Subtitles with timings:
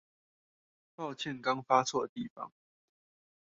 [0.95, 2.51] 抱歉剛發錯地方